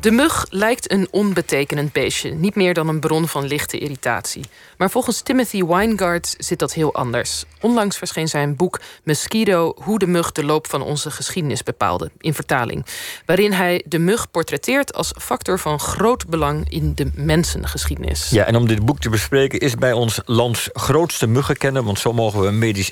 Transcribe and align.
De 0.00 0.10
mug 0.10 0.46
lijkt 0.50 0.92
een 0.92 1.08
onbetekenend 1.10 1.92
beestje, 1.92 2.30
niet 2.30 2.54
meer 2.54 2.74
dan 2.74 2.88
een 2.88 3.00
bron 3.00 3.28
van 3.28 3.46
lichte 3.46 3.78
irritatie. 3.78 4.44
Maar 4.76 4.90
volgens 4.90 5.20
Timothy 5.20 5.64
Weingart 5.64 6.34
zit 6.38 6.58
dat 6.58 6.72
heel 6.72 6.94
anders. 6.94 7.44
Onlangs 7.60 7.96
verscheen 7.98 8.28
zijn 8.28 8.56
boek 8.56 8.80
Mosquito: 9.04 9.74
Hoe 9.82 9.98
de 9.98 10.06
mug 10.06 10.32
de 10.32 10.44
loop 10.44 10.66
van 10.66 10.82
onze 10.82 11.10
geschiedenis 11.10 11.62
bepaalde, 11.62 12.10
in 12.18 12.34
vertaling. 12.34 12.86
Waarin 13.26 13.52
hij 13.52 13.84
de 13.86 13.98
mug 13.98 14.30
portretteert 14.30 14.94
als 14.94 15.12
factor 15.18 15.58
van 15.58 15.80
groot 15.80 16.26
belang 16.26 16.70
in 16.70 16.94
de 16.94 17.10
mensengeschiedenis. 17.14 18.30
Ja, 18.30 18.44
en 18.44 18.56
om 18.56 18.66
dit 18.66 18.84
boek 18.84 18.98
te 18.98 19.08
bespreken 19.08 19.60
is 19.60 19.74
bij 19.74 19.92
ons 19.92 20.20
lands 20.24 20.68
grootste 20.72 21.26
muggenkenner, 21.26 21.82
want 21.82 21.98
zo 21.98 22.12
mogen 22.12 22.40
we 22.40 22.50
medisch 22.50 22.90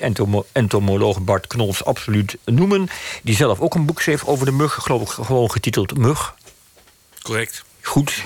entomoloog 0.51 1.21
Bart 1.21 1.47
Knols 1.47 1.85
absoluut 1.85 2.37
noemen, 2.45 2.87
die 3.23 3.35
zelf 3.35 3.59
ook 3.59 3.75
een 3.75 3.85
boek 3.85 4.01
schreef 4.01 4.25
over 4.25 4.45
de 4.45 4.51
mug, 4.51 4.73
geloof 4.73 5.01
ik 5.01 5.09
gewoon 5.09 5.51
getiteld 5.51 5.97
Mug. 5.97 6.37
Correct. 7.29 7.63
Goed. 7.81 8.23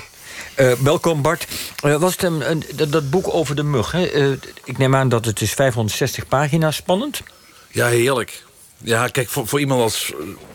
Uh, 0.60 0.72
welkom 0.72 1.22
Bart. 1.22 1.46
Uh, 1.84 1.96
was 1.96 2.12
het 2.12 2.22
een, 2.22 2.64
dat, 2.74 2.92
dat, 2.92 3.10
boek 3.10 3.34
over 3.34 3.56
de 3.56 3.62
mug? 3.62 3.92
Hè? 3.92 4.12
Uh, 4.12 4.36
ik 4.64 4.78
neem 4.78 4.94
aan 4.94 5.08
dat 5.08 5.24
het 5.24 5.40
is 5.40 5.52
560 5.52 6.28
pagina's 6.28 6.76
spannend. 6.76 7.22
Ja, 7.70 7.86
heerlijk. 7.86 8.42
Ja, 8.78 9.08
kijk, 9.08 9.28
voor, 9.28 9.46
voor 9.46 9.60
iemand 9.60 9.80
als 9.80 10.12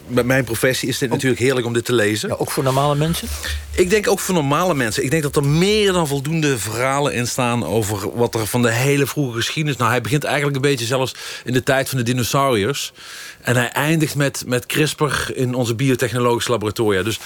met 0.08 0.26
mijn 0.26 0.44
professie 0.44 0.90
is 0.90 0.98
dit 0.98 1.10
natuurlijk 1.10 1.42
heerlijk 1.42 1.66
om 1.66 1.74
dit 1.74 1.86
te 1.86 1.94
lezen. 1.94 2.30
Ja, 2.30 2.36
ook 2.36 2.52
voor 2.52 2.64
normale 2.64 2.96
mensen? 2.96 3.28
Ik 3.72 3.90
denk 3.90 4.08
ook 4.08 4.20
voor 4.20 4.34
normale 4.34 4.74
mensen. 4.74 5.04
Ik 5.04 5.12
denk 5.12 5.24
dat 5.24 5.36
er 5.36 5.46
meer 5.46 5.92
dan 5.92 6.08
voldoende 6.08 6.58
verhalen 6.58 7.14
in 7.14 7.28
staan 7.28 7.66
over 7.66 8.18
wat 8.18 8.36
er 8.36 8.48
van 8.48 8.62
de 8.62 8.72
hele 8.72 9.08
vroege 9.08 9.36
geschiedenis. 9.36 9.78
Nou, 9.78 9.92
hij 9.92 10.02
begint 10.02 10.24
eigenlijk 10.24 10.56
een 10.56 10.62
beetje 10.62 10.86
zelfs 10.86 11.16
in 11.44 11.54
de 11.54 11.64
tijd 11.64 11.90
van 11.90 11.98
de 11.98 12.04
dinosauriërs. 12.04 12.92
En 13.42 13.56
hij 13.56 13.70
eindigt 13.70 14.16
met, 14.16 14.44
met 14.46 14.66
CRISPR 14.66 15.32
in 15.34 15.54
onze 15.54 15.76
biotechnologische 15.76 16.52
laboratoria. 16.52 17.04
Dus 17.04 17.20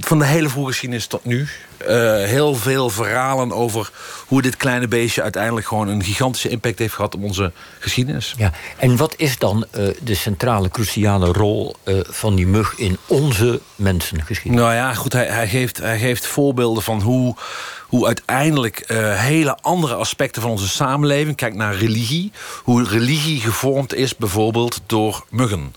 van 0.00 0.18
de 0.18 0.24
hele 0.24 0.48
vroege 0.48 0.70
geschiedenis 0.70 1.06
tot 1.06 1.24
nu. 1.24 1.48
Uh, 1.82 1.88
heel 2.24 2.54
veel 2.54 2.90
verhalen 2.90 3.52
over 3.52 3.90
hoe 4.26 4.42
dit 4.42 4.56
kleine 4.56 4.88
beestje 4.88 5.22
uiteindelijk 5.22 5.66
gewoon 5.66 5.88
een 5.88 6.04
gigantische 6.04 6.48
impact 6.48 6.78
heeft 6.78 6.94
gehad 6.94 7.14
op 7.14 7.22
onze 7.22 7.52
geschiedenis. 7.78 8.34
Ja, 8.36 8.52
en 8.76 8.96
wat 8.96 9.14
is 9.16 9.38
dan 9.38 9.66
uh, 9.78 9.88
de 10.02 10.14
centrale, 10.14 10.68
cruciale 10.68 11.32
rol 11.32 11.76
uh, 11.84 12.00
van 12.02 12.34
die 12.34 12.46
mug 12.46 12.74
in 12.76 12.96
onze 13.06 13.60
mensengeschiedenis? 13.76 14.60
Nou 14.60 14.74
ja, 14.74 14.94
goed, 14.94 15.12
hij, 15.12 15.26
hij, 15.26 15.48
geeft, 15.48 15.78
hij 15.78 15.98
geeft 15.98 16.26
voorbeelden 16.26 16.82
van 16.82 17.00
hoe 17.00 17.36
hoe 17.90 18.06
uiteindelijk 18.06 18.84
uh, 18.86 19.20
hele 19.20 19.56
andere 19.60 19.94
aspecten 19.94 20.42
van 20.42 20.50
onze 20.50 20.68
samenleving... 20.68 21.36
kijk 21.36 21.54
naar 21.54 21.74
religie, 21.74 22.32
hoe 22.62 22.84
religie 22.84 23.40
gevormd 23.40 23.94
is 23.94 24.16
bijvoorbeeld 24.16 24.80
door 24.86 25.24
muggen. 25.30 25.74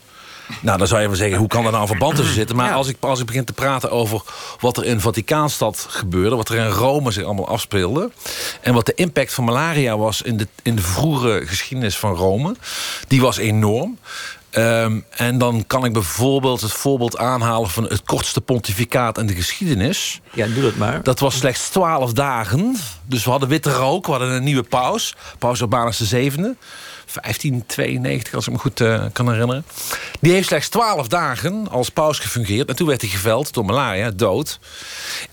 Nou, 0.61 0.77
dan 0.77 0.87
zou 0.87 1.01
je 1.01 1.07
wel 1.07 1.15
zeggen, 1.15 1.37
hoe 1.37 1.47
kan 1.47 1.65
er 1.65 1.71
nou 1.71 1.81
een 1.81 1.87
verband 1.87 2.15
tussen 2.15 2.33
zitten? 2.33 2.55
Maar 2.55 2.73
als, 2.73 2.87
ik, 2.87 2.97
als 2.99 3.19
ik 3.19 3.25
begin 3.25 3.45
te 3.45 3.53
praten 3.53 3.91
over 3.91 4.21
wat 4.59 4.77
er 4.77 4.85
in 4.85 4.99
Vaticaanstad 4.99 5.85
gebeurde... 5.89 6.35
wat 6.35 6.49
er 6.49 6.57
in 6.57 6.67
Rome 6.67 7.11
zich 7.11 7.23
allemaal 7.23 7.47
afspeelde... 7.47 8.11
en 8.61 8.73
wat 8.73 8.85
de 8.85 8.93
impact 8.95 9.33
van 9.33 9.43
malaria 9.43 9.97
was 9.97 10.21
in 10.21 10.37
de, 10.37 10.47
in 10.61 10.75
de 10.75 10.81
vroege 10.81 11.41
geschiedenis 11.45 11.97
van 11.97 12.15
Rome... 12.15 12.55
die 13.07 13.21
was 13.21 13.37
enorm. 13.37 13.97
Um, 14.57 15.05
en 15.09 15.37
dan 15.37 15.63
kan 15.67 15.85
ik 15.85 15.93
bijvoorbeeld 15.93 16.61
het 16.61 16.71
voorbeeld 16.71 17.17
aanhalen 17.17 17.69
van 17.69 17.83
het 17.83 18.03
kortste 18.03 18.41
pontificaat 18.41 19.17
in 19.17 19.25
de 19.25 19.33
geschiedenis. 19.33 20.21
Ja, 20.33 20.47
doe 20.47 20.63
dat 20.63 20.75
maar. 20.75 21.03
Dat 21.03 21.19
was 21.19 21.37
slechts 21.37 21.69
twaalf 21.69 22.13
dagen. 22.13 22.75
Dus 23.05 23.23
we 23.23 23.29
hadden 23.29 23.49
witte 23.49 23.71
rook, 23.71 24.05
we 24.05 24.11
hadden 24.11 24.31
een 24.31 24.43
nieuwe 24.43 24.63
paus. 24.63 25.15
Paus 25.37 25.61
Urbanus 25.61 25.97
VII. 25.97 26.55
1592, 27.21 28.33
als 28.33 28.47
ik 28.47 28.53
me 28.53 28.59
goed 28.59 28.79
uh, 28.79 29.03
kan 29.13 29.29
herinneren. 29.31 29.65
Die 30.19 30.31
heeft 30.31 30.47
slechts 30.47 30.69
twaalf 30.69 31.07
dagen 31.07 31.69
als 31.69 31.89
paus 31.89 32.19
gefungeerd. 32.19 32.69
En 32.69 32.75
toen 32.75 32.87
werd 32.87 33.01
hij 33.01 33.09
geveld 33.09 33.53
door 33.53 33.65
malaria, 33.65 34.11
dood. 34.11 34.59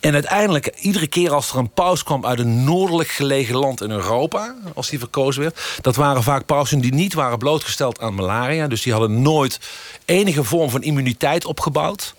En 0.00 0.14
uiteindelijk, 0.14 0.66
iedere 0.66 1.06
keer 1.06 1.32
als 1.32 1.50
er 1.50 1.58
een 1.58 1.70
paus 1.70 2.02
kwam... 2.02 2.26
uit 2.26 2.38
een 2.38 2.64
noordelijk 2.64 3.08
gelegen 3.08 3.56
land 3.56 3.82
in 3.82 3.90
Europa, 3.90 4.54
als 4.74 4.88
die 4.88 4.98
verkozen 4.98 5.42
werd... 5.42 5.60
dat 5.80 5.96
waren 5.96 6.22
vaak 6.22 6.46
pausen 6.46 6.80
die 6.80 6.94
niet 6.94 7.14
waren 7.14 7.38
blootgesteld 7.38 8.00
aan 8.00 8.14
malaria. 8.14 8.66
Dus 8.66 8.82
die 8.82 8.92
hadden 8.92 9.09
nooit 9.10 9.60
enige 10.04 10.44
vorm 10.44 10.70
van 10.70 10.82
immuniteit 10.82 11.44
opgebouwd. 11.44 12.14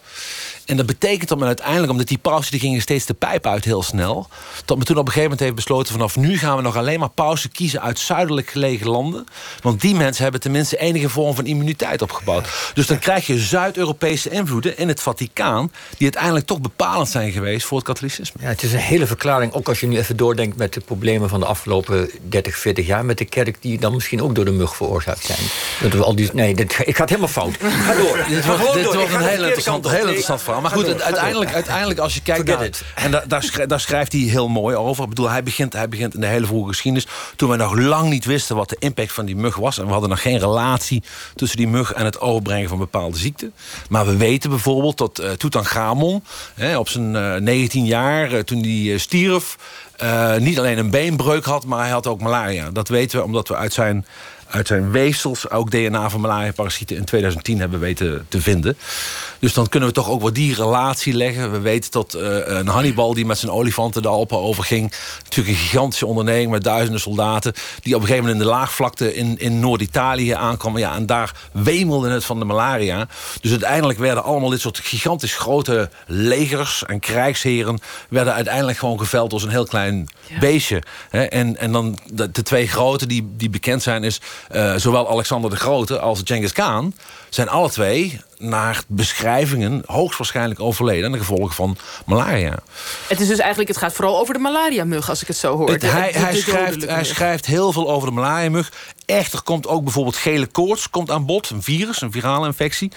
En 0.72 0.78
dat 0.78 0.86
betekent 0.86 1.30
dat 1.30 1.38
men 1.38 1.48
uiteindelijk, 1.48 1.92
omdat 1.92 2.08
die 2.08 2.18
pauzen 2.18 2.52
die 2.52 2.60
gingen 2.60 2.82
steeds 2.82 3.06
de 3.06 3.14
pijp 3.14 3.48
uit 3.48 3.66
heel 3.66 3.84
snel, 3.84 4.28
dat 4.66 4.78
men 4.78 4.86
toen 4.86 4.98
op 4.98 5.06
een 5.06 5.12
gegeven 5.12 5.30
moment 5.30 5.40
heeft 5.40 5.56
besloten: 5.56 5.94
vanaf 5.94 6.16
nu 6.16 6.38
gaan 6.38 6.56
we 6.56 6.62
nog 6.62 6.78
alleen 6.78 7.00
maar 7.00 7.10
pauzen 7.10 7.52
kiezen 7.52 7.82
uit 7.82 8.00
zuidelijk 8.00 8.50
gelegen 8.50 8.88
landen. 8.88 9.26
Want 9.62 9.82
die 9.82 9.96
mensen 9.96 10.24
hebben 10.24 10.42
tenminste 10.42 10.78
enige 10.78 11.10
vorm 11.10 11.36
van 11.36 11.46
immuniteit 11.46 12.02
opgebouwd. 12.02 12.72
Dus 12.74 12.88
dan 12.88 13.00
krijg 13.00 13.28
je 13.28 13.38
Zuid-Europese 13.40 14.30
invloeden 14.30 14.78
in 14.78 14.88
het 14.88 15.02
Vaticaan, 15.02 15.72
die 15.90 16.04
uiteindelijk 16.04 16.46
toch 16.46 16.62
bepalend 16.62 17.10
zijn 17.10 17.32
geweest 17.32 17.66
voor 17.66 17.78
het 17.78 17.88
katholicisme. 17.88 18.42
Ja, 18.42 18.48
het 18.48 18.64
is 18.64 18.74
een 18.74 18.80
hele 18.80 19.08
verklaring, 19.08 19.54
ook 19.54 19.68
als 19.68 19.80
je 19.80 19.88
nu 19.88 19.98
even 19.98 20.18
doordenkt 20.18 20.58
met 20.58 20.74
de 20.74 20.80
problemen 20.80 21.30
van 21.30 21.40
de 21.40 21.46
afgelopen 21.46 22.10
30, 22.30 22.58
40 22.58 22.86
jaar 22.86 23.06
met 23.06 23.18
de 23.18 23.26
kerk, 23.26 23.62
die 23.62 23.80
dan 23.80 23.94
misschien 23.94 24.22
ook 24.22 24.36
door 24.36 24.46
de 24.46 24.52
mug 24.52 24.76
veroorzaakt 24.76 25.26
zijn. 25.26 25.40
Dat 25.82 25.94
we 25.94 26.04
al 26.04 26.16
die, 26.16 26.30
nee, 26.34 26.56
dit, 26.56 26.80
ik 26.86 26.96
ga 26.96 27.02
het 27.02 27.10
helemaal 27.10 27.32
fout. 27.32 27.56
Ga 27.60 27.94
door. 27.94 28.26
dit 28.28 28.46
wordt, 28.46 28.74
dit 28.74 28.86
wordt 28.86 29.14
een 29.14 29.22
heel 29.22 29.44
interessant, 29.44 29.90
heel 29.90 30.00
interessant 30.00 30.42
verhaal. 30.42 30.61
Maar 30.62 30.72
goed, 30.72 31.02
uiteindelijk, 31.02 31.54
uiteindelijk 31.54 32.00
als 32.00 32.14
je 32.14 32.22
kijkt 32.22 32.48
naar... 32.48 32.70
En 32.96 33.12
daar, 33.12 33.28
daar, 33.28 33.44
schrijft, 33.44 33.70
daar, 33.70 33.80
schrijft 33.80 34.12
hij 34.12 34.22
heel 34.22 34.48
mooi 34.48 34.76
over. 34.76 35.04
Ik 35.04 35.10
bedoel, 35.10 35.30
hij 35.30 35.44
begint, 35.44 35.74
hij 35.74 35.90
begint 35.90 36.14
in 36.14 36.20
de 36.20 36.28
hele 36.28 36.46
vroege 36.46 36.68
geschiedenis... 36.68 37.08
toen 37.36 37.50
we 37.50 37.56
nog 37.56 37.78
lang 37.78 38.10
niet 38.10 38.26
wisten 38.26 38.56
wat 38.56 38.70
de 38.70 38.76
impact 38.80 39.12
van 39.12 39.26
die 39.26 39.36
mug 39.36 39.56
was. 39.56 39.78
En 39.78 39.86
we 39.86 39.92
hadden 39.92 40.10
nog 40.10 40.22
geen 40.22 40.40
relatie 40.40 41.04
tussen 41.36 41.58
die 41.58 41.68
mug... 41.68 41.94
en 41.94 42.06
het 42.06 42.20
overbrengen 42.20 42.70
van 42.70 42.78
bepaalde 42.78 43.18
ziekten. 43.18 43.54
Maar 43.90 44.06
we 44.06 44.18
weten 44.18 44.50
bijvoorbeeld 44.50 44.98
dat 44.98 45.20
uh, 45.20 45.32
Tutankhamon... 45.32 46.24
Hè, 46.54 46.78
op 46.78 46.90
zijn 46.90 47.14
uh, 47.14 47.36
eh, 47.36 47.42
19 47.42 47.86
jaar, 47.86 48.34
uh, 48.34 48.40
toen 48.40 48.64
hij 48.64 48.98
stierf... 48.98 49.58
niet 50.40 50.60
alleen 50.60 50.78
een 50.78 50.90
beenbreuk 50.90 51.46
had, 51.46 51.66
maar 51.66 51.80
hij 51.80 51.90
had 51.90 52.08
ook 52.08 52.22
malaria. 52.22 52.72
Dat 52.72 52.88
weten 52.88 53.20
we 53.20 53.26
omdat 53.26 53.48
we 53.48 53.56
uit 53.56 53.74
zijn 53.74 54.06
uit 54.52 54.68
zijn 54.68 54.92
weefsels 54.92 55.50
ook 55.50 55.72
DNA 55.72 56.10
van 56.10 56.22
malaria-parasieten 56.22 56.96
in 56.96 57.06
2010 57.06 57.60
hebben 57.60 57.80
weten 57.80 58.26
te 58.28 58.42
vinden. 58.42 58.78
Dus 59.40 59.54
dan 59.54 59.70
kunnen 59.70 59.90
we 59.90 59.96
toch 59.96 60.10
ook 60.10 60.22
wat 60.22 60.36
die 60.36 60.56
relatie 60.56 61.14
leggen. 61.14 61.52
We 61.52 61.60
weten 61.60 61.92
dat 61.92 62.16
uh, 62.18 62.22
een 62.44 62.68
Hannibal 62.68 63.14
die 63.14 63.26
met 63.26 63.38
zijn 63.38 63.52
olifanten 63.52 64.02
de 64.02 64.08
Alpen 64.08 64.38
overging... 64.38 64.94
natuurlijk 65.24 65.58
een 65.58 65.64
gigantische 65.64 66.06
onderneming 66.06 66.52
met 66.52 66.64
duizenden 66.64 67.02
soldaten... 67.02 67.54
die 67.82 67.96
op 67.96 68.02
een 68.02 68.08
gegeven 68.08 68.28
moment 68.28 68.44
in 68.44 68.52
de 68.52 68.58
laagvlakte 68.58 69.16
in, 69.16 69.38
in 69.38 69.60
Noord-Italië 69.60 70.32
aankwamen. 70.32 70.80
Ja, 70.80 70.96
en 70.96 71.06
daar 71.06 71.36
wemelde 71.52 72.10
het 72.10 72.26
van 72.26 72.40
de 72.40 72.46
malaria. 72.46 73.08
Dus 73.42 73.52
uiteindelijk 73.52 74.00
werden 74.00 74.24
allemaal 74.24 74.50
dit 74.50 74.62
soort 74.62 74.80
gigantisch 74.80 75.36
grote 75.36 75.90
legers 76.08 76.86
en 76.86 77.00
krijgsheren... 77.00 77.80
werden 78.10 78.34
uiteindelijk 78.34 78.78
gewoon 78.78 79.00
geveld 79.00 79.34
als 79.34 79.44
een 79.44 79.50
heel 79.50 79.66
klein 79.66 80.10
beestje. 80.40 80.84
En, 81.10 81.58
en 81.58 81.72
dan 81.72 81.98
de, 82.14 82.32
de, 82.32 82.44
twee 82.44 82.68
grote 82.68 83.08
die, 83.08 83.32
die 83.38 83.50
bekend 83.50 83.84
zijn 83.84 84.04
is... 84.04 84.22
Uh, 84.52 84.76
zowel 84.76 85.10
Alexander 85.10 85.50
de 85.50 85.56
Grote 85.56 86.00
als 86.00 86.22
Genghis 86.24 86.52
Khan... 86.52 86.94
zijn 87.30 87.50
alle 87.50 87.70
twee 87.70 88.22
naar 88.38 88.84
beschrijvingen 88.88 89.84
hoogstwaarschijnlijk 89.86 90.60
overleden... 90.60 91.06
aan 91.06 91.12
de 91.12 91.18
gevolgen 91.18 91.56
van 91.56 91.78
malaria. 92.06 92.56
Het 93.08 93.20
is 93.20 93.28
dus 93.28 93.40
eigenlijk, 93.40 93.70
het 93.70 93.78
gaat 93.78 93.94
vooral 93.94 94.20
over 94.20 94.34
de 94.34 94.40
malaria-mug, 94.40 95.10
als 95.10 95.22
ik 95.22 95.28
het 95.28 95.38
zo 95.38 95.58
hoor. 95.58 95.70
Het, 95.70 95.82
hij, 95.82 96.12
hij, 96.16 96.36
schrijft, 96.36 96.86
hij 96.86 97.04
schrijft 97.04 97.46
heel 97.46 97.72
veel 97.72 97.92
over 97.92 98.08
de 98.08 98.14
malaria-mug. 98.14 98.72
Echter 99.12 99.42
komt 99.42 99.68
ook 99.68 99.84
bijvoorbeeld 99.84 100.16
gele 100.16 100.48
koorts 100.48 100.90
komt 100.90 101.12
aan 101.12 101.26
bod. 101.26 101.50
Een 101.50 101.64
virus, 101.64 102.02
een 102.02 102.12
virale 102.12 102.46
infectie. 102.46 102.92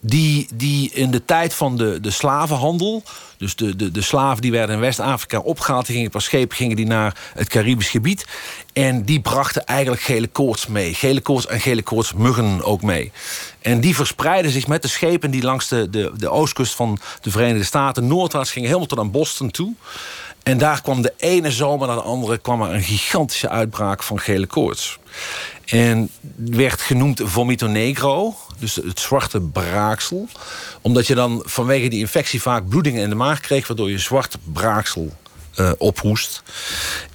Die, 0.00 0.48
die 0.54 0.90
in 0.92 1.10
de 1.10 1.24
tijd 1.24 1.54
van 1.54 1.76
de, 1.76 2.00
de 2.00 2.10
slavenhandel... 2.10 3.02
dus 3.38 3.56
de, 3.56 3.76
de, 3.76 3.90
de 3.90 4.02
slaven 4.02 4.42
die 4.42 4.50
werden 4.50 4.74
in 4.74 4.80
West-Afrika 4.80 5.38
opgehaald... 5.38 5.86
die 5.86 5.94
gingen 5.94 6.10
per 6.10 6.22
scheep 6.22 6.52
gingen 6.52 6.76
die 6.76 6.86
naar 6.86 7.16
het 7.34 7.48
Caribisch 7.48 7.88
gebied. 7.88 8.26
En 8.72 9.04
die 9.04 9.20
brachten 9.20 9.64
eigenlijk 9.66 10.02
gele 10.02 10.26
koorts 10.26 10.66
mee. 10.66 10.94
Gele 10.94 11.20
koorts 11.20 11.46
en 11.46 11.60
gele 11.60 11.82
koortsmuggen 11.82 12.62
ook 12.62 12.82
mee. 12.82 13.12
En 13.60 13.80
die 13.80 13.94
verspreidden 13.94 14.52
zich 14.52 14.66
met 14.66 14.82
de 14.82 14.88
schepen 14.88 15.30
die 15.30 15.42
langs 15.42 15.68
de, 15.68 15.90
de, 15.90 16.12
de 16.16 16.28
oostkust 16.28 16.74
van 16.74 16.98
de 17.20 17.30
Verenigde 17.30 17.64
Staten... 17.64 18.06
noordwaarts 18.06 18.50
gingen 18.50 18.68
helemaal 18.68 18.88
tot 18.88 18.98
aan 18.98 19.10
Boston 19.10 19.50
toe. 19.50 19.74
En 20.42 20.58
daar 20.58 20.82
kwam 20.82 21.02
de 21.02 21.12
ene 21.16 21.50
zomer 21.50 21.86
naar 21.86 21.96
de 21.96 22.02
andere 22.02 22.38
kwam 22.38 22.62
er 22.62 22.74
een 22.74 22.82
gigantische 22.82 23.48
uitbraak 23.48 24.02
van 24.02 24.20
gele 24.20 24.46
koorts. 24.46 24.98
En 25.64 26.10
werd 26.36 26.80
genoemd 26.80 27.20
vomito 27.24 27.66
negro, 27.66 28.36
dus 28.58 28.74
het 28.74 29.00
zwarte 29.00 29.40
braaksel. 29.40 30.28
Omdat 30.80 31.06
je 31.06 31.14
dan 31.14 31.42
vanwege 31.44 31.88
die 31.88 32.00
infectie 32.00 32.42
vaak 32.42 32.68
bloedingen 32.68 33.02
in 33.02 33.08
de 33.08 33.14
maag 33.14 33.40
kreeg... 33.40 33.66
waardoor 33.66 33.90
je 33.90 33.98
zwart 33.98 34.36
braaksel 34.52 35.12
uh, 35.56 35.72
ophoest. 35.78 36.42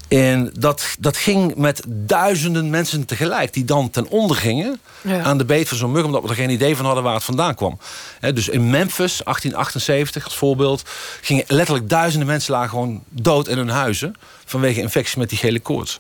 En 0.07 0.51
dat, 0.59 0.95
dat 0.99 1.17
ging 1.17 1.55
met 1.55 1.81
duizenden 1.87 2.69
mensen 2.69 3.05
tegelijk... 3.05 3.53
die 3.53 3.65
dan 3.65 3.89
ten 3.89 4.07
onder 4.09 4.37
gingen 4.37 4.79
aan 5.23 5.37
de 5.37 5.45
beet 5.45 5.67
van 5.67 5.77
zo'n 5.77 5.91
mug... 5.91 6.05
omdat 6.05 6.21
we 6.21 6.29
er 6.29 6.35
geen 6.35 6.49
idee 6.49 6.75
van 6.75 6.85
hadden 6.85 7.03
waar 7.03 7.13
het 7.13 7.23
vandaan 7.23 7.55
kwam. 7.55 7.79
dus 8.19 8.49
in 8.49 8.69
Memphis, 8.69 9.21
1878 9.23 10.23
als 10.23 10.35
voorbeeld... 10.35 10.83
gingen 11.21 11.43
letterlijk 11.47 11.89
duizenden 11.89 12.27
mensen 12.27 12.53
lagen 12.53 12.69
gewoon 12.69 13.03
dood 13.09 13.47
in 13.47 13.57
hun 13.57 13.69
huizen 13.69 14.15
vanwege 14.45 14.81
infectie 14.81 15.19
met 15.19 15.29
die 15.29 15.37
gele 15.37 15.59
koorts. 15.59 15.99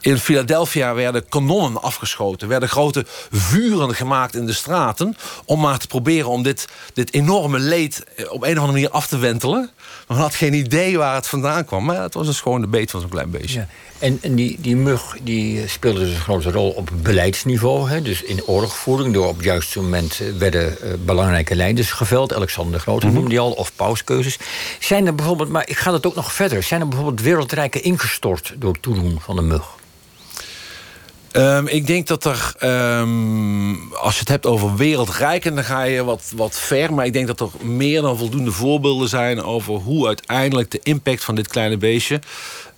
In 0.00 0.18
Philadelphia 0.18 0.94
werden 0.94 1.28
kanonnen 1.28 1.82
afgeschoten. 1.82 2.48
werden 2.48 2.68
grote 2.68 3.04
vuren 3.30 3.94
gemaakt 3.94 4.34
in 4.34 4.46
de 4.46 4.52
straten... 4.52 5.16
om 5.44 5.60
maar 5.60 5.78
te 5.78 5.86
proberen 5.86 6.28
om 6.28 6.42
dit, 6.42 6.68
dit 6.94 7.12
enorme 7.12 7.58
leed 7.58 8.04
eh, 8.16 8.32
op 8.32 8.42
een 8.42 8.52
of 8.52 8.58
andere 8.58 8.72
manier 8.72 8.90
af 8.90 9.06
te 9.06 9.18
wentelen. 9.18 9.70
Maar 10.06 10.16
men 10.16 10.26
had 10.26 10.34
geen 10.34 10.54
idee 10.54 10.98
waar 10.98 11.14
het 11.14 11.26
vandaan 11.26 11.64
kwam. 11.64 11.84
Maar 11.84 12.02
het 12.02 12.14
was 12.14 12.26
dus 12.26 12.40
gewoon 12.40 12.60
de 12.60 12.66
beet 12.66 12.90
van 12.90 13.00
zo'n 13.00 13.10
klein 13.10 13.30
beestje. 13.30 13.58
Ja. 13.58 13.68
En, 13.98 14.18
en 14.22 14.34
die, 14.34 14.58
die 14.60 14.76
mug 14.76 15.16
die 15.22 15.68
speelde 15.68 15.98
dus 16.00 16.14
een 16.14 16.20
grote 16.20 16.50
rol 16.50 16.70
op 16.70 16.90
beleidsniveau. 17.02 17.90
Hè? 17.90 18.02
Dus 18.02 18.22
in 18.22 18.44
oorlogvoering. 18.44 19.14
Door 19.14 19.28
op 19.28 19.36
het 19.36 19.44
juiste 19.44 19.80
moment 19.80 20.20
eh, 20.20 20.32
werden 20.38 20.76
uh, 20.84 20.92
belangrijke 21.04 21.54
leiders 21.54 21.92
geveld. 21.92 22.34
Alexander 22.34 22.72
de 22.72 22.78
Grote 22.78 23.06
mm 23.06 23.12
noemde 23.12 23.30
die 23.30 23.40
al. 23.40 23.52
Of 23.52 23.72
pauskeuzes. 23.76 24.38
Zijn 24.78 25.06
er 25.06 25.14
bijvoorbeeld, 25.14 25.48
maar 25.48 25.68
ik 25.68 25.76
ga 25.76 25.92
het 25.92 26.06
ook 26.06 26.14
nog 26.14 26.32
verder. 26.32 26.62
Zijn 26.62 26.80
er 26.80 26.88
bijvoorbeeld 26.88 27.20
wereldrijke 27.20 27.80
ingestort 27.86 28.54
door 28.58 28.80
toedoen 28.80 29.18
van 29.20 29.36
de 29.36 29.42
mug? 29.42 29.64
Um, 31.32 31.66
ik 31.66 31.86
denk 31.86 32.06
dat 32.06 32.24
er, 32.24 32.54
um, 33.00 33.92
als 33.92 34.14
je 34.14 34.20
het 34.20 34.28
hebt 34.28 34.46
over 34.46 34.76
wereldrijken, 34.76 35.54
dan 35.54 35.64
ga 35.64 35.82
je 35.82 36.04
wat, 36.04 36.32
wat 36.36 36.58
ver. 36.58 36.94
Maar 36.94 37.06
ik 37.06 37.12
denk 37.12 37.26
dat 37.26 37.40
er 37.40 37.48
meer 37.60 38.02
dan 38.02 38.18
voldoende 38.18 38.52
voorbeelden 38.52 39.08
zijn 39.08 39.42
over 39.42 39.74
hoe 39.74 40.06
uiteindelijk 40.06 40.70
de 40.70 40.80
impact 40.82 41.24
van 41.24 41.34
dit 41.34 41.48
kleine 41.48 41.76
beestje 41.76 42.20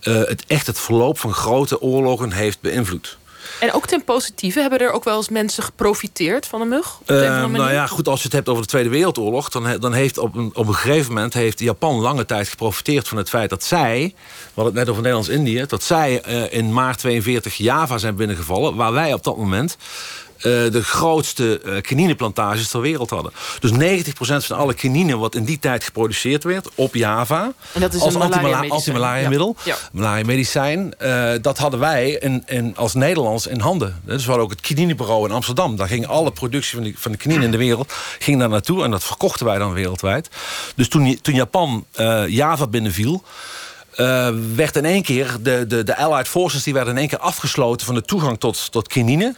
uh, 0.03 0.23
het 0.23 0.43
echt 0.47 0.67
het 0.67 0.79
verloop 0.79 1.19
van 1.19 1.33
grote 1.33 1.81
oorlogen 1.81 2.31
heeft 2.31 2.61
beïnvloed. 2.61 3.17
En 3.59 3.73
ook 3.73 3.87
ten 3.87 4.03
positieve, 4.03 4.59
hebben 4.59 4.79
er 4.79 4.91
ook 4.91 5.03
wel 5.03 5.17
eens 5.17 5.29
mensen 5.29 5.63
geprofiteerd 5.63 6.47
van 6.47 6.61
een 6.61 6.67
mug? 6.67 6.97
Uh, 7.05 7.45
nou 7.45 7.71
ja, 7.71 7.87
goed, 7.87 8.07
als 8.07 8.19
je 8.19 8.25
het 8.25 8.33
hebt 8.33 8.49
over 8.49 8.61
de 8.61 8.67
Tweede 8.67 8.89
Wereldoorlog... 8.89 9.49
dan, 9.49 9.77
dan 9.79 9.93
heeft 9.93 10.17
op 10.17 10.35
een, 10.35 10.51
op 10.53 10.67
een 10.67 10.73
gegeven 10.73 11.13
moment 11.13 11.33
heeft 11.33 11.59
Japan 11.59 11.95
lange 11.95 12.25
tijd 12.25 12.47
geprofiteerd 12.47 13.07
van 13.07 13.17
het 13.17 13.29
feit 13.29 13.49
dat 13.49 13.63
zij... 13.63 14.13
we 14.15 14.49
hadden 14.53 14.65
het 14.65 14.73
net 14.73 14.89
over 14.89 15.01
Nederlands-Indië... 15.01 15.65
dat 15.67 15.83
zij 15.83 16.23
uh, 16.27 16.53
in 16.53 16.73
maart 16.73 16.99
42 16.99 17.57
Java 17.57 17.97
zijn 17.97 18.15
binnengevallen... 18.15 18.75
waar 18.75 18.93
wij 18.93 19.13
op 19.13 19.23
dat 19.23 19.37
moment 19.37 19.77
de 20.41 20.83
grootste 20.83 21.61
uh, 21.65 21.81
kinineplantages 21.81 22.67
ter 22.67 22.81
wereld 22.81 23.09
hadden. 23.09 23.31
Dus 23.59 23.71
90% 23.71 24.13
van 24.19 24.57
alle 24.57 24.73
kinine 24.73 25.17
wat 25.17 25.35
in 25.35 25.43
die 25.43 25.59
tijd 25.59 25.83
geproduceerd 25.83 26.43
werd 26.43 26.69
op 26.75 26.95
Java... 26.95 27.51
En 27.73 27.81
dat 27.81 27.93
is 27.93 28.01
als 28.01 28.15
antimalaria-middel, 28.15 29.55
ja. 29.63 29.75
malaria-medicijn... 29.91 30.93
Uh, 31.01 31.31
dat 31.41 31.57
hadden 31.57 31.79
wij 31.79 32.11
in, 32.11 32.43
in, 32.45 32.73
als 32.75 32.93
Nederlands 32.93 33.47
in 33.47 33.59
handen. 33.59 34.01
Dus 34.05 34.21
we 34.21 34.27
hadden 34.27 34.43
ook 34.43 34.51
het 34.51 34.61
kininebureau 34.61 35.27
in 35.27 35.35
Amsterdam. 35.35 35.75
Daar 35.75 35.87
ging 35.87 36.07
alle 36.07 36.31
productie 36.31 36.75
van, 36.75 36.83
die, 36.83 36.99
van 36.99 37.11
de 37.11 37.17
kinine 37.17 37.43
in 37.43 37.51
de 37.51 37.57
wereld 37.57 37.93
ging 38.19 38.39
daar 38.39 38.49
naartoe... 38.49 38.83
en 38.83 38.91
dat 38.91 39.03
verkochten 39.03 39.45
wij 39.45 39.57
dan 39.57 39.73
wereldwijd. 39.73 40.29
Dus 40.75 40.87
toen, 40.87 41.19
toen 41.21 41.35
Japan 41.35 41.85
Java 42.27 42.67
binnenviel... 42.67 43.23
Uh, 43.97 44.29
werd 44.55 44.75
in 44.75 44.85
één 44.85 45.03
keer 45.03 45.37
de, 45.41 45.65
de, 45.67 45.83
de 45.83 45.95
Allied 45.95 46.27
Forces 46.27 46.63
die 46.63 46.73
werden 46.73 46.93
in 46.93 46.99
één 46.99 47.07
keer 47.07 47.19
afgesloten 47.19 47.85
van 47.85 47.95
de 47.95 48.01
toegang 48.01 48.39
tot, 48.39 48.71
tot 48.71 48.87
kinine. 48.87 49.35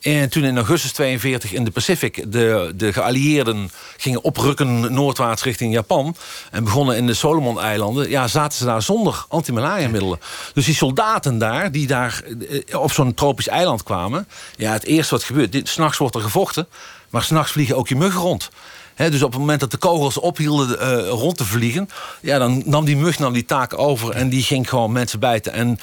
En 0.00 0.28
toen 0.28 0.44
in 0.44 0.56
augustus 0.56 0.92
42 0.92 1.52
in 1.52 1.64
de 1.64 1.70
Pacific 1.70 2.32
de, 2.32 2.72
de 2.76 2.92
geallieerden 2.92 3.70
gingen 3.96 4.22
oprukken 4.22 4.92
noordwaarts 4.94 5.42
richting 5.42 5.72
Japan... 5.72 6.16
en 6.50 6.64
begonnen 6.64 6.96
in 6.96 7.06
de 7.06 7.14
Solomon-eilanden, 7.14 8.10
ja, 8.10 8.28
zaten 8.28 8.58
ze 8.58 8.64
daar 8.64 8.82
zonder 8.82 9.24
antimalaria-middelen. 9.28 10.20
Dus 10.54 10.64
die 10.64 10.74
soldaten 10.74 11.38
daar, 11.38 11.72
die 11.72 11.86
daar 11.86 12.22
eh, 12.68 12.80
op 12.80 12.92
zo'n 12.92 13.14
tropisch 13.14 13.48
eiland 13.48 13.82
kwamen... 13.82 14.28
ja, 14.56 14.72
het 14.72 14.84
eerste 14.84 15.14
wat 15.14 15.24
gebeurt, 15.24 15.68
s'nachts 15.68 15.98
wordt 15.98 16.14
er 16.14 16.20
gevochten... 16.20 16.68
maar 17.10 17.22
s'nachts 17.22 17.52
vliegen 17.52 17.76
ook 17.76 17.88
je 17.88 17.96
muggen 17.96 18.20
rond. 18.20 18.50
dus 18.96 19.22
op 19.22 19.30
het 19.30 19.40
moment 19.40 19.60
dat 19.60 19.70
de 19.70 19.76
kogels 19.76 20.18
ophielden 20.18 20.78
uh, 20.82 21.08
rond 21.08 21.36
te 21.36 21.44
vliegen... 21.44 21.88
Ja, 22.20 22.38
dan 22.38 22.62
nam 22.64 22.84
die 22.84 22.96
mug 22.96 23.18
nam 23.18 23.32
die 23.32 23.44
taak 23.44 23.78
over 23.78 24.10
en 24.10 24.28
die 24.28 24.42
ging 24.42 24.68
gewoon 24.68 24.92
mensen 24.92 25.20
bijten. 25.20 25.52
En 25.52 25.78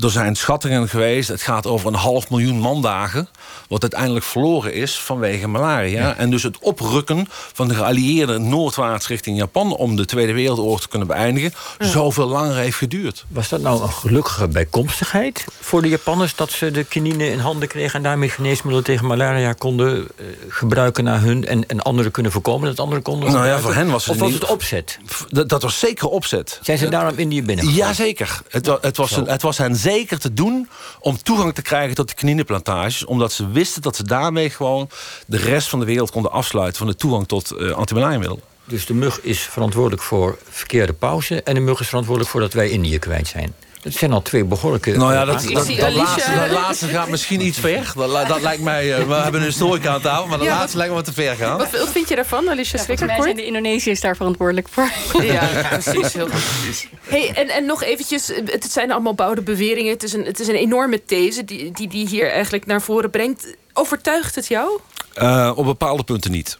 er 0.00 0.10
zijn 0.10 0.36
schattingen 0.36 0.88
geweest, 0.88 1.28
het 1.28 1.42
gaat 1.42 1.66
over 1.66 1.88
een 1.88 1.94
half 1.94 2.30
miljoen 2.30 2.58
mandagen... 2.58 3.28
wat 3.68 3.82
uiteindelijk 3.82 4.24
verloren 4.24 4.72
is 4.72 4.98
vanwege 4.98 5.48
malaria. 5.48 6.16
En 6.16 6.30
dus 6.30 6.42
het 6.42 6.58
oprukken 6.58 7.26
van 7.30 7.68
de 7.68 7.74
geallieerden 7.74 8.48
noordwaarts 8.48 9.08
richting 9.08 9.36
Japan... 9.36 9.76
om 9.76 9.96
de 9.96 10.04
Tweede 10.04 10.32
Wereldoorlog 10.32 10.80
te 10.80 10.88
kunnen 10.88 11.08
beëindigen... 11.08 11.52
zoveel 11.78 12.26
langer 12.26 12.56
heeft 12.56 12.76
geduurd. 12.76 13.24
Was 13.28 13.48
dat 13.48 13.60
nou 13.60 13.82
een 13.82 13.92
gelukkige 13.92 14.48
bijkomstigheid 14.48 15.44
voor 15.60 15.82
de 15.82 15.88
Japanners... 15.88 16.34
dat 16.34 16.50
ze 16.50 16.70
de 16.70 16.84
kinine 16.84 17.30
in 17.30 17.38
handen 17.38 17.68
kregen... 17.68 17.94
en 17.94 18.02
daarmee 18.02 18.28
geneesmiddelen 18.28 18.84
tegen 18.84 19.06
malaria 19.06 19.52
konden 19.52 20.08
eh, 20.16 20.24
gebruiken 20.48 21.04
naar 21.04 21.20
hun... 21.20 21.46
En, 21.46 21.68
en 21.68 21.80
anderen 21.80 22.12
kunnen 22.12 22.32
voorkomen 22.32 22.68
dat 22.68 22.80
anderen 22.80 23.02
konden 23.02 23.32
Nou 23.32 23.46
ja, 23.46 23.58
voor 23.58 23.74
hen 23.74 23.90
was 23.90 24.04
het 24.04 24.14
Of 24.14 24.20
was 24.20 24.32
het 24.32 24.44
opzet? 24.44 24.98
Dat, 25.28 25.48
dat 25.48 25.62
was 25.62 25.78
zeker 25.78 26.08
opzet. 26.08 26.58
Zijn 26.62 26.78
ze 26.78 26.88
daarom 26.88 27.18
Indië 27.18 27.42
binnen? 27.42 27.68
Jazeker. 27.68 28.40
Het, 28.48 28.66
het, 28.80 28.96
was, 28.96 29.10
het 29.10 29.42
was 29.42 29.58
hen 29.58 29.76
zeker 29.76 29.89
te 30.18 30.32
doen 30.32 30.68
om 31.00 31.22
toegang 31.22 31.54
te 31.54 31.62
krijgen 31.62 31.94
tot 31.94 32.08
de 32.08 32.14
kinineplantages. 32.14 33.04
Omdat 33.04 33.32
ze 33.32 33.50
wisten 33.50 33.82
dat 33.82 33.96
ze 33.96 34.02
daarmee 34.02 34.50
gewoon 34.50 34.90
de 35.26 35.36
rest 35.36 35.68
van 35.68 35.78
de 35.78 35.84
wereld 35.84 36.10
konden 36.10 36.32
afsluiten... 36.32 36.78
van 36.78 36.86
de 36.86 36.96
toegang 36.96 37.28
tot 37.28 37.52
uh. 37.52 38.32
Dus 38.64 38.86
de 38.86 38.94
mug 38.94 39.20
is 39.20 39.40
verantwoordelijk 39.40 40.02
voor 40.02 40.38
verkeerde 40.48 40.92
pauze... 40.92 41.42
en 41.42 41.54
de 41.54 41.60
mug 41.60 41.80
is 41.80 41.88
verantwoordelijk 41.88 42.32
voor 42.32 42.40
dat 42.40 42.52
wij 42.52 42.70
Indië 42.70 42.98
kwijt 42.98 43.28
zijn. 43.28 43.54
Dat 43.82 43.92
zijn 43.92 44.12
al 44.12 44.22
twee 44.22 44.44
behoorlijke... 44.44 44.96
Nou 44.96 45.12
ja, 45.12 45.24
dat, 45.24 45.42
dat, 45.42 45.66
dat, 45.66 45.92
laatste, 45.92 46.34
dat 46.34 46.50
laatste, 46.50 46.86
gaat 46.86 47.08
misschien 47.08 47.40
iets 47.40 47.58
ver. 47.58 47.92
Dat, 47.96 48.28
dat 48.28 48.42
lijkt 48.42 48.62
mij... 48.62 48.98
Uh, 48.98 49.06
we 49.06 49.14
hebben 49.14 49.40
een 49.40 49.46
historica 49.46 49.90
aan 49.90 50.00
tafel, 50.00 50.26
maar 50.26 50.38
dat 50.38 50.46
laatste 50.46 50.76
lijkt 50.76 50.92
me 50.92 50.98
wat 50.98 51.08
te 51.08 51.12
ver 51.12 51.36
gaan. 51.36 51.58
Wat, 51.58 51.70
wat 51.70 51.88
vind 51.88 52.08
je 52.08 52.14
daarvan, 52.14 52.50
Alicia 52.50 52.84
ja, 52.86 53.22
zijn 53.22 53.36
de 53.36 53.44
Indonesiërs 53.44 54.00
daar 54.00 54.16
verantwoordelijk 54.16 54.68
voor. 54.68 54.90
Ja, 55.22 55.48
precies. 55.70 56.12
Heel 56.12 56.28
goed. 56.28 56.86
Hey, 57.02 57.32
en, 57.34 57.48
en 57.48 57.66
nog 57.66 57.82
eventjes, 57.82 58.26
het 58.44 58.72
zijn 58.72 58.92
allemaal 58.92 59.14
bouwde 59.14 59.42
beweringen. 59.42 59.92
Het 59.92 60.02
is 60.02 60.12
een, 60.12 60.24
het 60.24 60.40
is 60.40 60.48
een 60.48 60.54
enorme 60.54 61.04
these 61.04 61.44
die, 61.44 61.70
die, 61.72 61.88
die 61.88 62.08
hier 62.08 62.30
eigenlijk 62.30 62.66
naar 62.66 62.82
voren 62.82 63.10
brengt. 63.10 63.56
Overtuigt 63.72 64.34
het 64.34 64.46
jou? 64.46 64.80
Uh, 65.22 65.52
op 65.54 65.64
bepaalde 65.64 66.02
punten 66.02 66.30
niet. 66.30 66.58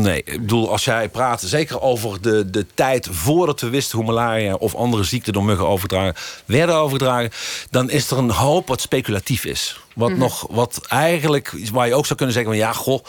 Nee, 0.00 0.22
ik 0.24 0.40
bedoel, 0.40 0.70
als 0.70 0.84
jij 0.84 1.08
praat 1.08 1.40
zeker 1.40 1.80
over 1.80 2.22
de, 2.22 2.50
de 2.50 2.66
tijd 2.74 3.08
voordat 3.10 3.60
we 3.60 3.68
wisten 3.68 3.98
hoe 3.98 4.06
malaria 4.06 4.54
of 4.54 4.74
andere 4.74 5.04
ziekten 5.04 5.32
door 5.32 5.44
muggen 5.44 5.66
overdragen, 5.66 6.14
werden 6.44 6.74
overdragen, 6.74 7.30
dan 7.70 7.90
is 7.90 8.10
er 8.10 8.18
een 8.18 8.30
hoop 8.30 8.68
wat 8.68 8.80
speculatief 8.80 9.44
is. 9.44 9.80
Wat, 9.94 10.10
mhm. 10.10 10.18
nog, 10.18 10.46
wat 10.50 10.80
eigenlijk, 10.88 11.54
waar 11.72 11.86
je 11.86 11.94
ook 11.94 12.06
zou 12.06 12.16
kunnen 12.16 12.34
zeggen: 12.34 12.52
van 12.52 12.62
ja, 12.62 12.72
goh, 12.72 13.04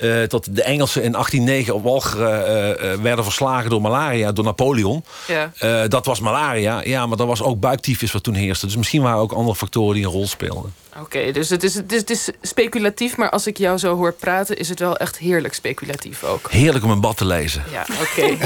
uh, 0.00 0.22
tot 0.22 0.56
de 0.56 0.62
Engelsen 0.62 1.02
in 1.02 1.12
1809 1.12 1.74
op 1.74 1.82
Walcheren 1.82 2.80
uh, 2.80 2.92
uh, 2.92 3.00
werden 3.02 3.24
verslagen 3.24 3.70
door 3.70 3.80
malaria, 3.80 4.32
door 4.32 4.44
Napoleon. 4.44 5.04
Ja. 5.26 5.88
dat 5.88 6.06
was 6.06 6.20
malaria, 6.20 6.80
ja, 6.84 7.06
maar 7.06 7.16
dat 7.16 7.26
was 7.26 7.42
ook 7.42 7.60
buiktyfus 7.60 8.12
wat 8.12 8.22
toen 8.22 8.34
heerste. 8.34 8.66
Dus 8.66 8.76
misschien 8.76 9.02
waren 9.02 9.18
ook 9.18 9.32
andere 9.32 9.56
factoren 9.56 9.94
die 9.94 10.04
een 10.04 10.10
rol 10.10 10.26
speelden. 10.26 10.72
Oké, 11.00 11.32
dus 11.32 11.50
het 11.50 11.62
is, 11.62 11.74
het, 11.74 11.92
is, 11.92 12.00
het 12.00 12.10
is 12.10 12.30
speculatief, 12.42 13.16
maar 13.16 13.30
als 13.30 13.46
ik 13.46 13.56
jou 13.56 13.78
zo 13.78 13.96
hoor 13.96 14.12
praten, 14.12 14.58
is 14.58 14.68
het 14.68 14.78
wel 14.78 14.96
echt 14.96 15.18
heerlijk 15.18 15.54
speculatief 15.54 16.24
ook. 16.24 16.50
Heerlijk 16.50 16.84
om 16.84 16.90
een 16.90 17.00
bad 17.00 17.16
te 17.16 17.24
lezen. 17.24 17.62
Ja, 17.70 17.86
oké. 18.00 18.36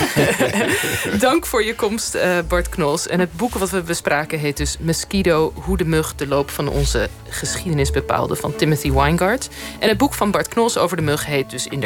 Dank 1.27 1.47
voor 1.47 1.65
je 1.65 1.75
komst, 1.75 2.17
Bart 2.49 2.69
Knols. 2.69 3.07
En 3.07 3.21
het 3.21 3.33
boek 3.33 3.55
wat 3.55 3.71
we 3.71 3.83
bespraken 3.83 4.39
heet 4.39 4.57
dus 4.57 4.77
Mosquito, 4.81 5.53
hoe 5.55 5.77
de 5.77 5.85
mug 5.85 6.15
de 6.15 6.27
loop 6.27 6.51
van 6.51 6.69
onze 6.69 7.09
geschiedenis 7.29 7.91
bepaalde 7.91 8.37
van 8.37 8.57
Timothy 8.57 8.93
Weingart. 8.93 9.49
En 9.79 9.89
het 9.89 9.99
boek 9.99 10.15
van 10.15 10.31
Bart 10.31 10.49
Knols 10.49 10.79
over 10.79 10.97
de 10.97 11.03
mug 11.03 11.27
heet 11.27 11.51
dus 11.51 11.65
inderdaad 11.65 11.81